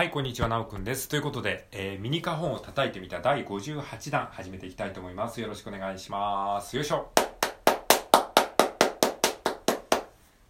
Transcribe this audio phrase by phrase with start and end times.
[0.00, 1.10] はい、こんにちは、なおくんです。
[1.10, 5.42] ということで、えーミニカホンを叩いてみた第58弾始めていきたいと思います。
[5.42, 6.74] よろしくお願いします。
[6.74, 7.10] よいしょ。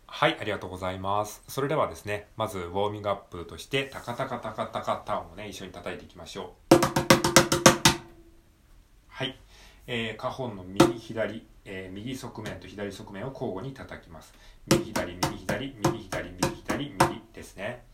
[0.07, 1.43] はい、ありがとうございます。
[1.49, 6.77] それではですね、まずウォーミングアップとして、タカタカタカタカタンをね、一緒に叩いていきましょう。
[9.09, 9.37] はい、
[9.89, 14.33] えー、カホンの右左、えー右側面と左側面を交互に叩きます。
[14.69, 17.90] 右左、右左、右左、右左、右ですね。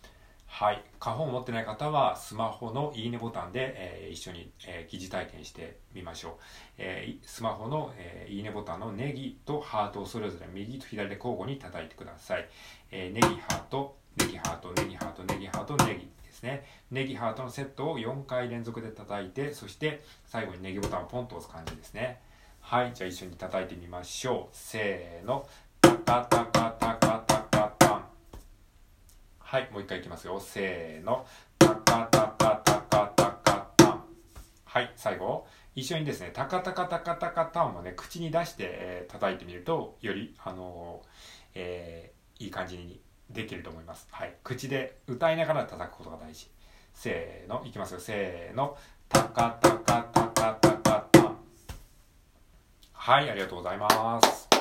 [0.58, 6.32] はい、花本を持ってない方はスマホのいいねボタンで、えー一緒に、えー疑似体験してみましょう、
[6.78, 12.48] えースマホの、えいいねボタンのネギとハートをそれぞれ右と左で交互に叩いてください、
[12.90, 16.64] えーネギハートネギハートネギハートネギハートネギですね。
[16.90, 22.18] ネギハートのセットを4回連続で叩いてそして最後にネギボタンをポンと押す感じですね。
[22.62, 22.92] はい。
[22.94, 24.56] じゃあ一緒に叩いてみましょう。
[24.56, 25.46] せーの。
[25.82, 26.60] タカタカタカタ。
[26.60, 26.75] カタン
[29.46, 30.40] はい、もう一回いきますよ。
[30.40, 31.24] せーの。
[31.56, 34.04] タカタカタカタカタン。
[34.64, 35.46] はい、最後。
[35.76, 41.08] 一緒にですね、タカタカタカタカタンをね、口に出して、えー叩いてみると、より、あのー
[41.54, 44.08] えーいい感じにできると思います。
[44.10, 46.50] はい、口で歌いながら叩くことが大事。
[46.92, 48.00] せーの、いきますよ。
[48.00, 48.76] せーの。
[49.08, 51.36] タカタカタカタカタン。
[52.92, 54.55] はい、ありがとうございます。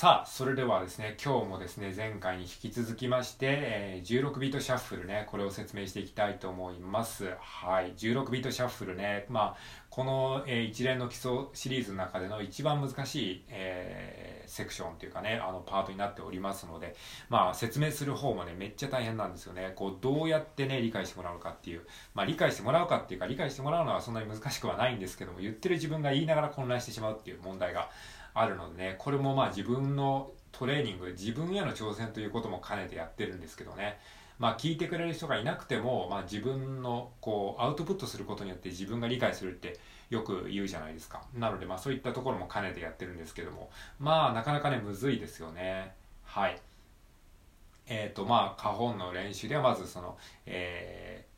[0.00, 7.34] さあ、それではですね、今日もですね、前回に引き続きまして、えー16ビートシャッフルね、これを説明していきたいと思います。
[7.38, 9.56] はい、16ビートシャッフルね、まあ、
[9.90, 16.96] この、えー一連の基礎シリーズの中での一番難しい、えーセクションというかね、あのパートになっておりますので、
[17.28, 19.74] まあ、説明する方もね、めっちゃ大変なんですよね。
[19.76, 21.82] こう、どうやってね、理解してもらうかっていう、
[22.14, 27.90] まあ、理解してもらうかっていうか、理解してもらうのはそんなに難しくはないんですけども、言ってる自分が言いながら混乱してしまうっていう問題が
[28.34, 33.98] あるのでねこれもまあ自分のトレーニング自分への挑戦ということも兼ねてやってるんですけどね。
[34.38, 39.78] まあ聞いてくれる人がいなくても、まあ、自分のこうアウトプットすることによって自分が理解するって
[40.08, 41.22] よく言うじゃないですか。
[41.34, 43.70] なのでまあそういったところも兼ねてやってるんですけども。
[43.98, 45.94] まあなかなかねむずいですよね。
[46.24, 46.58] はい。
[47.86, 50.16] えっ、とまあカホンの練習ではまずその
[50.46, 51.30] えー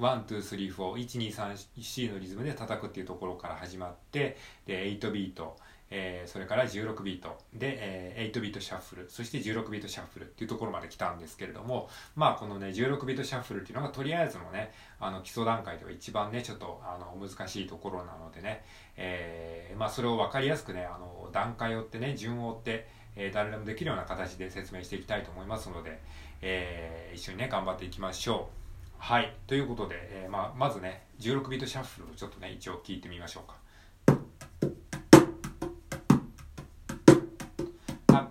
[0.00, 5.58] 12341234のリズムで叩くっていうところから始まって、で、8ビート、
[5.90, 7.36] えーそれから16ビート。
[7.52, 9.10] で、えー8ビートシャッフル。
[9.10, 18.64] そして16ビートシャッフルっていうところまで来たんですけれどもまあこのね16ビートシャッフルっていうのがとりあえずのねあの基礎段階では一番ねちょっとあの難しいところなのでね、
[18.96, 26.00] えーまあそれを分かりやすくねあの段階を追ってね順を追って、えー誰でもできるような形で説明していきたいと思いますので、
[26.42, 28.60] えー一緒にね頑張っていきましょう。
[28.98, 29.34] はい。
[29.46, 33.56] ということで、えーまあ、まずね16ビートシャッフルをちょっとね一応聞いてみましょうか。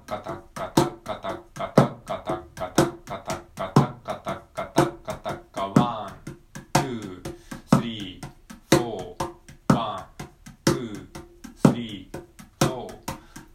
[0.10, 6.34] カタッカタッカタッカタッカタッカタッカタッカタッカタッカタカタカワン、
[6.74, 10.26] two, three, four, one,
[10.66, 12.94] two, three, four、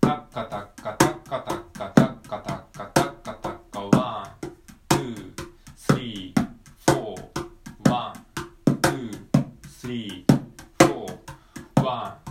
[0.00, 4.46] タカタッカタッカタッカタッカタッカタッカタッカ one,
[4.90, 12.23] two, three, four, one, two, three, four, one、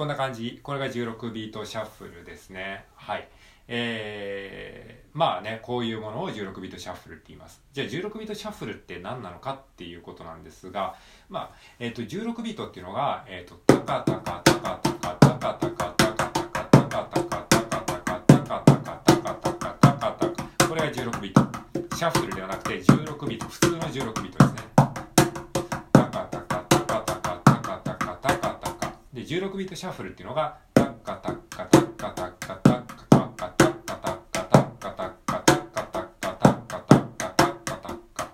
[0.00, 0.60] こんな感じ。
[0.62, 2.86] これが16ビートシャッフルですね。
[2.94, 3.28] はい。
[3.68, 7.62] えー、まあね、こういうものを16ビートシャッフルって言います。
[7.74, 10.94] じゃあ16ビートシャッフルって何なのかっていうことなんですが、
[11.28, 21.60] まあ、えっ、と、16ビートっていうのが、えっ、と、タカタカタカタカタカタカタカタカタカタカタカタカタカタカタカタカタカタカタカこれが16ビート。
[22.00, 22.39] シャッフル
[29.60, 38.30] ビートシャッフルっていうのがタッカタッカタッカタッカタッカタッカタッカタッカタッカタッカタッカタッカタッカタッカタッカタッカ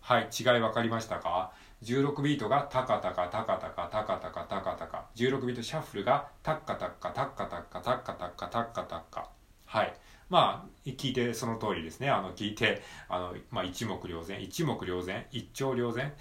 [0.00, 1.52] はい違い分かりましたか
[1.84, 9.30] 16ビートがタカタカタカタカタカタカタカタカ16ビートシャッフルがタッカタッカタッカタッカタッカタッカタッカタッカ
[9.66, 9.94] はい
[10.28, 16.12] まあ聞いてその通りですねあの聞いてあの、まあ、一目瞭然一目瞭然一聴瞭然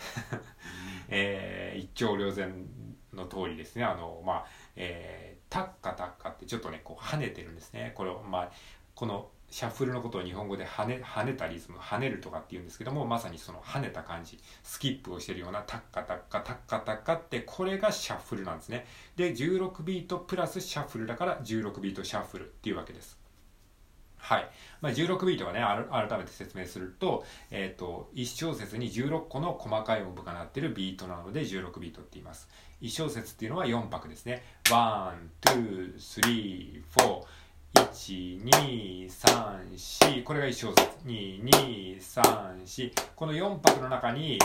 [1.12, 2.66] えー一聴瞭然
[3.14, 3.84] の通りですね。
[3.84, 7.92] あのまあえータッカタッカってちょっとねこう跳ねてるんですね。
[7.96, 8.52] これをまあ
[8.96, 14.40] このシャッフルのことを日本語で跳ね跳ねたリズム跳ねるとかって言うんですけどもまさにその跳ねた感じ。
[14.64, 18.86] スキップをしてるようなタッカタッカタッカタッカってこれがシャッフルなんですね。
[19.18, 23.20] で16ビートプラスシャッフルだから16ビートシャッフルっていうわけです。
[24.22, 24.50] はい。
[24.82, 32.48] まあ、16ビートはね、改めて説明すると、えっ、ー、と、1小節に16個の細かい音符が鳴っているビートなので16ビートって言います。
[32.82, 34.44] 1小節っていうのは4拍ですね。
[34.66, 37.24] 1、2、3、4。
[37.74, 40.24] 1、2、3、4。
[40.24, 40.82] これが1小節。
[41.06, 42.94] 2、2、3、4。
[43.16, 44.38] この4拍の中に、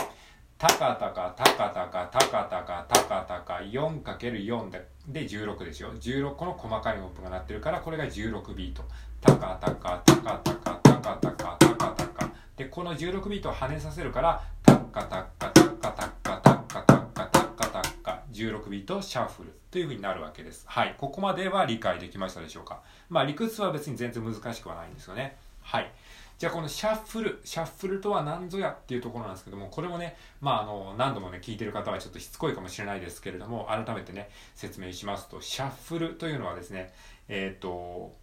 [0.57, 5.93] たかたか、たかたか、たかたか、たかたか、4×4 でで16ですよ。
[5.93, 8.83] 16個の細かい音符が鳴ってるから、これが16ビート。
[9.21, 20.65] タカタカタカタカタカタカタカタカでこの16ビートを跳ねさせるからタッカタッカタッカタッカタッカタッカタッカタッカ16ビートシャッフルという風になるわけです。
[20.67, 20.95] はい。
[20.97, 22.81] ここまでは理解できましたでしょうか。
[23.09, 25.37] まあ理屈は別に全然難しくはないんですよね。
[25.61, 25.91] はい。
[26.37, 36.93] じゃあこのシャッフル、シャッフルとは何ぞやっていうところなんですけども、これもね、まああの、何度もね、聞いてる方はちょっとしつこいかもしれないですけれども、改めてね、説明しますと、シャッフルというのはですね、
[37.27, 38.15] えっ、ー、と、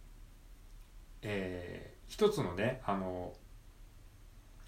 [1.27, 3.33] えー、一つのねあの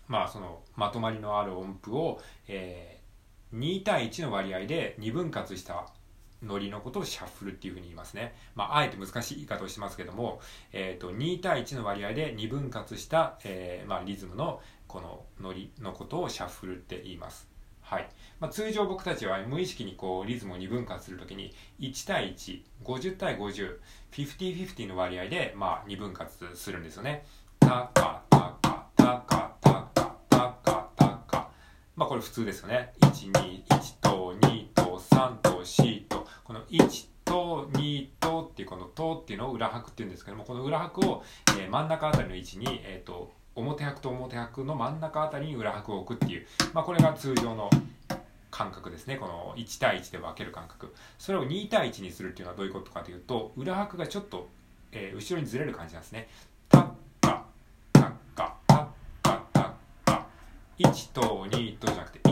[0.07, 5.88] まあそのまとまりのある音符を、えー、2対1の割合で2分割した
[6.43, 8.35] ノリのことをシャッフルっていうふうに言いますね。
[8.55, 10.39] まあ、あえて難しい言い方をしますけども、
[10.71, 17.57] えっ、ー、と、2対1の割合で2分割した、えー、まあ、リズムのこのノリのことをシャッフルって言います。
[17.89, 18.09] はい。
[18.41, 23.79] まあ、通常僕たちは無意識にこうリズムを2分割するときに1対1、50対50、
[24.11, 27.25] 50-50の割合でまあ2分割するんですよね。
[27.61, 31.49] タカタカタカタカタカタカ。
[31.95, 32.91] まあこれ普通ですよね。
[32.99, 36.06] 1、2、1と2と3と4と、
[36.47, 41.21] この1と2とっていうこのとっていうのを裏拍っていうんですけども、この裏拍を、
[41.59, 47.69] え、真ん中あたりの位置に、えっ、ー、と、表拍と表拍の真ん中あたりに裏拍を置くっていう、まあ、これが通常の
[48.49, 49.17] 感覚ですね。
[49.17, 50.95] この1対1で分ける感覚。
[51.19, 54.47] それを2対1にするっていうのはどういうことかというと裏拍がちょっと、
[54.94, 56.29] えー、後ろにずれる感じなんですね。
[56.69, 56.88] タッ
[57.19, 57.44] カ
[57.91, 58.88] タッカタッ
[59.21, 59.71] カタッ
[60.05, 60.25] カ
[60.79, 62.26] 1と2とじゃなくて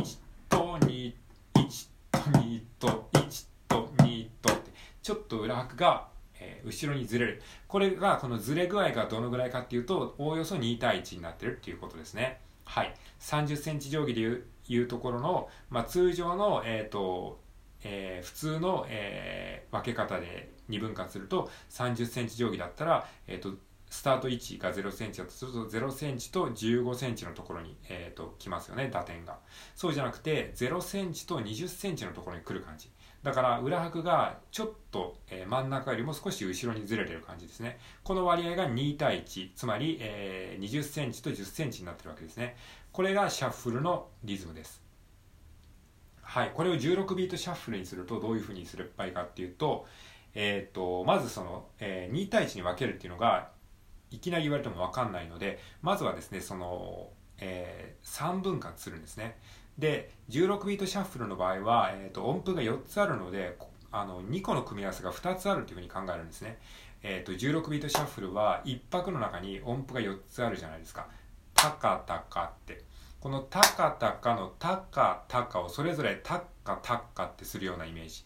[5.06, 6.08] ちょっと裏拍が
[6.40, 7.42] えー、後ろにずれる。
[7.68, 12.42] これが、このずれ具合がどのぐらいかっていうと、おおよそ2対1になってるっていうことですね。
[12.66, 12.94] はい。
[13.20, 17.40] 30センチ定規でいういうところの、まあ、通常の、えっ、ー、と、
[17.84, 23.54] えー、普通の、えー、分け方で2分割すると30センチ定規だったら、えっ、ー、と、
[23.96, 29.40] スタート位置が0センチだとすると0センチと15センチのところに、えーと、と来ますよね打点が
[29.76, 32.90] そうじゃなくて0センチと20センチのところに来る感じ
[33.26, 37.80] だから裏拍がちょっと、真ん中よりも少し後ろにずれてる感じですね。
[38.04, 42.56] この割合が2対1、つまり、20センチと10センチになってるわけですね。
[42.92, 44.80] これがシャッフルのリズムです。
[46.22, 46.52] はい。
[46.54, 49.88] これを16ビートシャッフルにするとどういうふうにすればいいかっていうと、
[50.36, 53.50] えっ、ー、と、まずその、えー、2対1に分けるっていうのが
[54.12, 57.10] いきなり言われてもわかんないので、まずはですね、その、
[57.40, 59.38] えー、3分割するんですね。
[59.78, 63.58] で16ビートシャッフルの場合は、えーと、音符が4つあるので
[63.92, 66.60] あの2個の組み合わせが2つあるというふうに考えるんですね、
[67.04, 71.08] えーと、16ビートシャッフルは1拍の中に音符が4つあるじゃないですか。
[71.54, 72.84] タカタカって。
[73.20, 78.26] このタカタカのタカタカをそれぞれタッカタッカってするようなイメージ。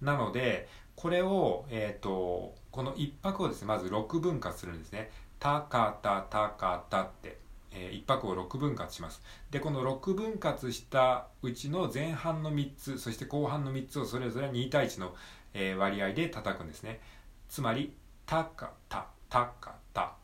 [0.00, 7.44] なのでこれを、えーと、この1拍をですねまず6分割するんですねタカタタカタって
[7.74, 9.20] えー、1拍を6分割します。
[9.50, 15.14] で、この6分割したうちの前半の3つ、そして後半の3つをそれぞれ2対1の、
[15.52, 17.00] えー、割合で叩くんですね。
[17.48, 17.94] つまり、
[18.26, 20.14] たかた、たかた。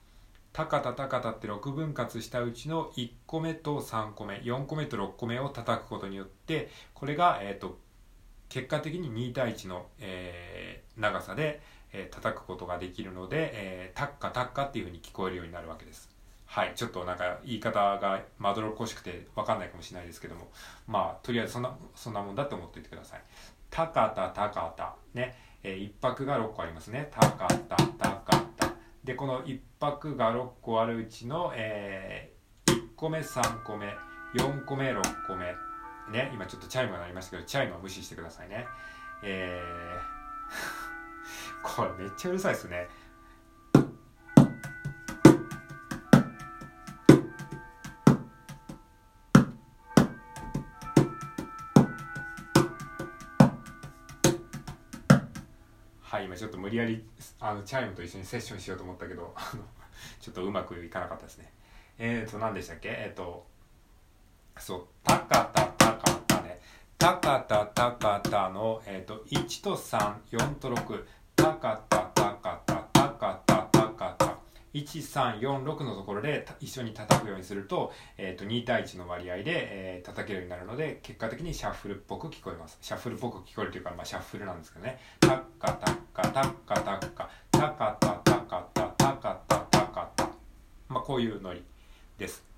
[0.52, 7.78] たかたたかたって6分割したうちの1個目と3個目、4個目と6個目を叩くことによって、これが、えっ、ー、と、
[8.50, 11.60] 結果的に2対1の、えー、長さで、
[11.92, 16.10] えー、叩くことができるので、えー、タッカタッカっていうふうに聞こえるようになるわけです。
[16.46, 20.50] はい、ちょっとなんか言い方がまどろっこしくて分かんないかもしれないですけども、
[20.88, 23.22] まあ、とりあえずそんな、そんなもんだって思っておいてください。
[23.70, 24.96] たかたたかた。
[25.14, 25.36] ね。
[25.62, 27.08] えー、一泊が6個ありますね。
[27.12, 28.72] たかたたかた。
[29.04, 33.94] で、この一泊が6個あるうちの、えー、1個目、3個目、
[34.34, 35.69] 4個目、6個目。
[36.10, 36.30] ね。
[36.34, 38.66] 今ちょっとチャイムが鳴りましたけど、チャイムは無視してくださいね。
[39.22, 42.88] えー、 これめっちゃうるさいですね。
[56.02, 57.04] はい今ちょっと無理やり
[57.38, 59.32] あのチャイムと一緒にセッションしようと思ったけど
[60.20, 61.52] ちょっとうまくいかなかったですね
[61.98, 62.88] えっ、ー、と何でしたっけ？
[62.88, 63.46] えっ、ー、と
[64.58, 65.52] そう「たか」
[67.10, 74.36] ね「たかたたかたの」え、ー、と1と34と6「たかたたかたたかたたかた」
[74.72, 82.78] 1346のところで一緒に叩くようにすると,、えー、と2対1の割合で、えー、叩けるようになるので結果的にシャッフルっぽく聞こえます。
[82.80, 85.00] シャッフルっぽく聞こえるというか、まあ、シャッフルなんですけどね。
[85.18, 90.30] タッカタッカタッカタッカタカタタカタタカタタカタ
[90.88, 91.64] まあこういうノリ
[92.18, 92.49] です。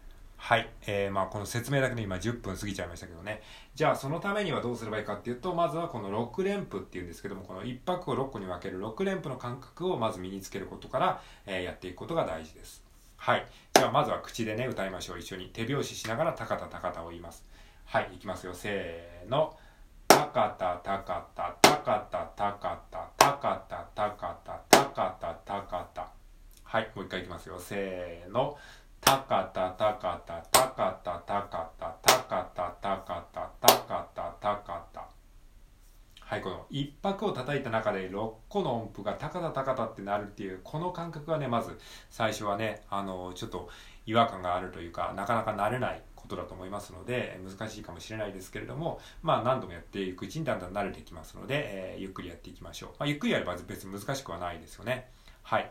[0.43, 0.69] はい。
[0.89, 3.41] えー、まあこの説明だけで今10分過ぎちゃいましたけどね。
[3.77, 12.83] じゃあそのためにはどうすればいいかっていうと、まずはこの6連符っていうんですけども、この1拍を6個に分ける6連符の感覚をまず身につけることから、えー、やっていくことが大事です。
[13.17, 13.47] はい。
[13.73, 15.21] じゃあまずは口でね、歌いましょう。
[15.21, 17.47] 一緒に手拍子しながら高田高田を言います。
[17.85, 18.11] はい。
[18.13, 18.53] いきますよ。
[18.53, 19.57] せーの。
[20.09, 20.27] 高
[20.59, 26.09] 田高田高田高田高田高田高田高田
[26.65, 26.91] はい。
[26.97, 27.61] もう一回いきますよ。
[27.61, 28.59] せーの。
[29.03, 35.09] たかたたかたたかたたかたたかたたかたたかたたかた
[36.21, 41.79] はいこの一拍を叩いた中で6個の音符がタカタタカタってなるっていうこの感覚がねまず
[42.11, 43.69] 最初はねあのちょっと
[44.07, 55.11] 違和感があるというかなかなか慣れないことだと思いますので難しいかもしれないですけれどもまあ何度もやっていくうちにだんだん慣れてきますので、えー、ゆっくりやっていきましょう、まあ、ゆっくりやれば別に難しくはないですよね。
[55.43, 55.71] はい。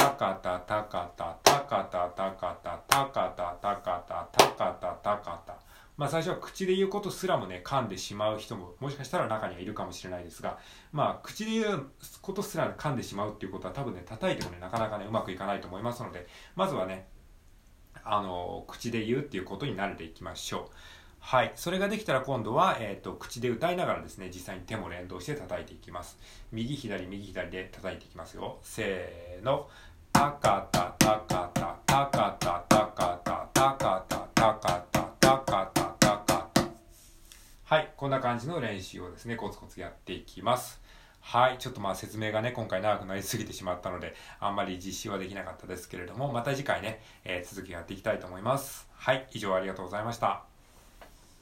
[0.00, 5.58] たかたたかたたかたたかたたかたたかたたかたたかた
[5.98, 10.58] まあ最初は口で言うことすらもね噛んでしまう人ももしかしたら中にはいるかもしれないですが
[10.90, 11.90] まあ口で言う
[12.22, 16.26] ことすら噛んでしまうっていうことは多分ね叩いてもねなかなかねうまくいかないと思いますので
[16.56, 17.06] まずはね
[18.02, 20.74] あの口で言うっていうことに慣れていきましょう
[21.20, 21.52] はい。
[21.54, 26.18] それができたら今度は、えっ、ー、と、口で歌いながらですね、実際に手も連動して叩いていきます。
[26.50, 28.58] 右、左、右、左で叩いていきますよ。
[28.62, 29.68] せーの。
[37.64, 40.82] はいこんな感じの練習をですねコツコツやっていきます
[41.22, 41.58] はい。
[41.58, 48.88] ちょっとまあ説明がね、今回長くなりすぎてしまったので、あんまり実施はできなかったですけれども、また次回ね、えー、続きやっていきたいと思います。
[48.96, 49.28] はい。
[49.32, 50.49] 以上ありがとうございました。